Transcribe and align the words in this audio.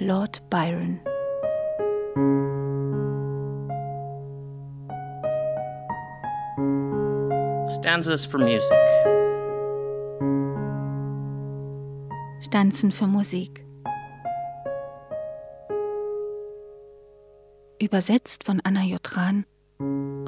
Lord 0.00 0.40
Byron. 0.48 1.00
Stanzas 7.68 8.24
for 8.24 8.38
Music. 8.38 8.78
Stanzen 12.40 12.92
für 12.92 13.08
Musik. 13.08 13.64
Übersetzt 17.80 18.44
von 18.44 18.60
Anna 18.62 18.84
Jotran 18.84 19.46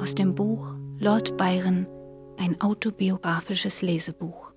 aus 0.01 0.15
dem 0.15 0.35
Buch 0.35 0.75
Lord 0.99 1.37
Byron, 1.37 1.87
ein 2.37 2.59
autobiografisches 2.59 3.81
Lesebuch. 3.81 4.51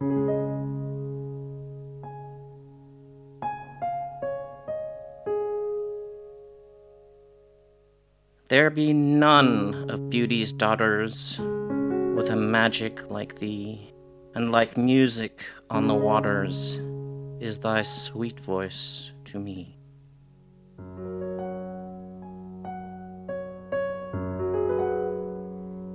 There 8.48 8.69
be 8.69 8.93
none 8.93 9.89
of 9.89 10.11
beauty's 10.11 10.52
daughters 10.52 11.39
with 12.15 12.29
a 12.29 12.37
magic 12.37 13.11
like 13.11 13.37
thee, 13.37 13.91
and 14.35 14.52
like 14.52 14.77
music 14.77 15.47
on 15.71 15.89
the 15.89 15.95
waters 15.95 16.79
is 17.41 17.59
thy 17.61 17.80
sweet 17.80 18.38
voice 18.38 19.12
to 19.25 19.38
me. 19.38 19.79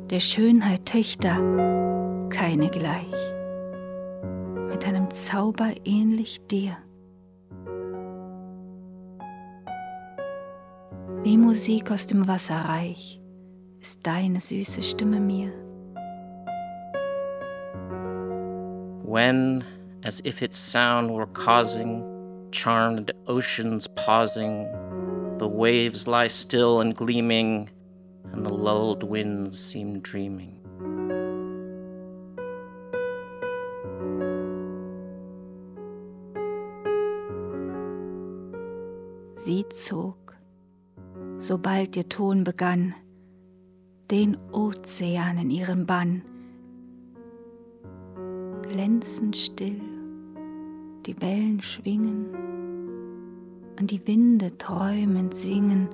Der 0.09 0.19
Schönheit 0.19 0.87
Töchter 0.87 1.37
keine 2.31 2.71
gleich, 2.71 3.13
mit 4.69 4.87
einem 4.87 5.11
Zauber 5.11 5.71
ähnlich 5.85 6.47
dir. 6.47 6.77
Wie 11.21 11.37
Musik 11.37 11.91
aus 11.91 12.07
dem 12.07 12.29
Wasserreich 12.29 13.19
ist 13.81 14.07
deine 14.07 14.39
süße 14.39 14.81
Stimme 14.81 15.19
mir. 15.19 15.51
When, 19.03 19.65
as 20.01 20.21
if 20.23 20.41
its 20.41 20.57
sound 20.57 21.11
were 21.11 21.27
causing 21.27 22.05
charmed 22.51 23.11
oceans 23.27 23.89
pausing, 23.89 24.65
the 25.39 25.47
waves 25.47 26.07
lie 26.07 26.29
still 26.29 26.79
and 26.79 26.95
gleaming, 26.95 27.69
and 28.31 28.45
the 28.45 28.53
lulled 28.53 29.03
winds 29.03 29.59
seem 29.59 30.01
dreaming. 30.01 30.55
Sie 39.35 39.65
zog, 39.73 40.28
sobald 41.39 41.95
ihr 41.97 42.07
Ton 42.07 42.43
begann, 42.43 42.93
den 44.11 44.37
Ozean 44.51 45.37
in 45.37 45.49
ihren 45.49 45.85
Bann. 45.85 46.21
Glänzend 48.63 49.35
still, 49.35 49.81
die 51.05 51.19
Wellen 51.21 51.61
schwingen 51.61 52.27
und 53.79 53.89
die 53.89 54.05
Winde 54.05 54.55
träumend 54.57 55.33
singen. 55.33 55.87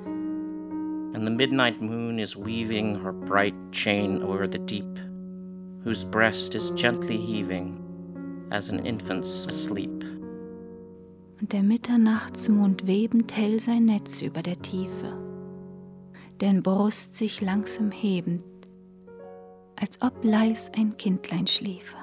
And 1.14 1.26
the 1.26 1.32
midnight 1.32 1.82
moon 1.82 2.20
is 2.20 2.36
weaving 2.36 3.02
her 3.02 3.14
bright 3.14 3.56
chain 3.72 4.22
o'er 4.22 4.48
the 4.52 4.60
deep, 4.60 5.00
whose 5.86 6.04
breast 6.06 6.56
is 6.56 6.74
gently 6.76 7.18
heaving 7.18 7.80
as 8.52 8.70
an 8.70 8.80
infant's 8.86 9.48
asleep. 9.48 10.04
Und 11.40 11.54
der 11.54 11.64
Mitternachtsmond 11.64 12.86
webend 12.88 13.36
hell 13.36 13.62
sein 13.62 13.86
Netz 13.86 14.22
über 14.22 14.42
der 14.42 14.62
Tiefe, 14.62 15.14
deren 16.42 16.64
Brust 16.64 17.16
sich 17.16 17.42
langsam 17.42 17.92
hebend, 17.92 18.44
als 19.76 20.02
ob 20.02 20.24
leis 20.24 20.70
ein 20.78 20.96
Kindlein 20.98 21.48
schliefe. 21.48 21.96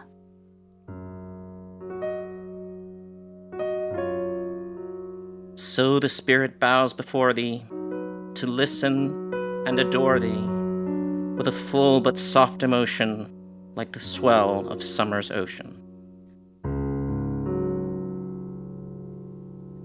So 5.55 6.01
the 6.01 6.09
spirit 6.09 6.59
bows 6.59 6.93
before 6.95 7.33
thee 7.33 7.65
to 8.35 8.47
listen 8.47 9.33
and 9.67 9.79
adore 9.79 10.19
thee 10.19 10.43
with 11.37 11.47
a 11.47 11.53
full 11.53 12.01
but 12.01 12.19
soft 12.19 12.63
emotion 12.63 13.29
like 13.77 13.93
the 13.93 14.01
swell 14.01 14.69
of 14.69 14.83
summer's 14.83 15.31
ocean. 15.31 15.79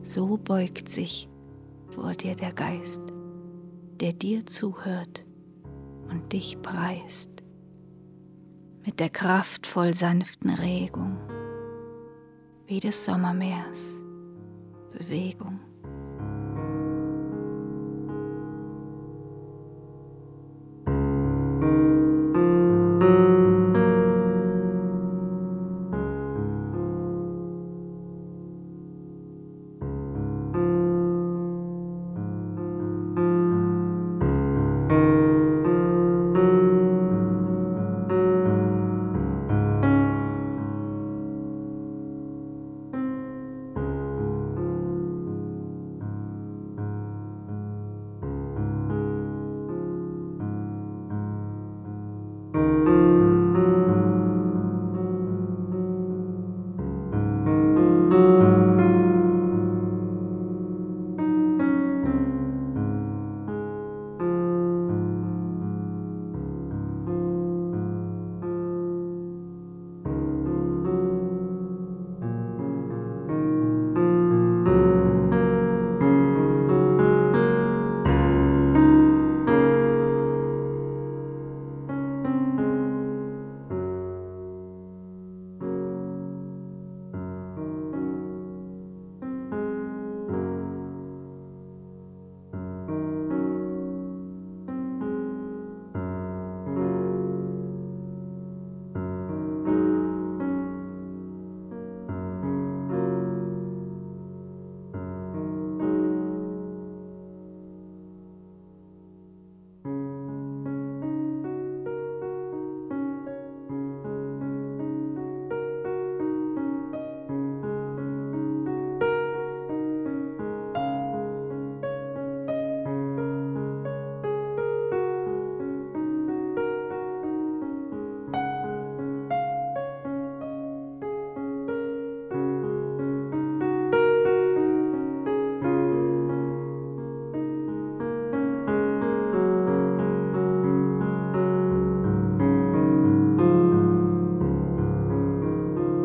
So 0.04 0.38
beugt 0.38 0.90
sich 0.90 1.28
vor 1.90 2.14
dir 2.14 2.34
der 2.36 2.54
Geist, 2.54 3.02
der 3.98 4.14
dir 4.14 4.46
zuhört 4.46 5.26
und 6.10 6.32
dich 6.34 6.62
preist, 6.62 7.44
mit 8.86 9.00
der 9.00 9.10
kraftvoll 9.10 9.94
sanften 9.94 10.52
Regung, 10.52 11.18
wie 12.66 12.80
des 12.80 13.06
Sommermeers 13.06 13.96
Bewegung. 14.92 15.67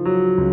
Música 0.05 0.52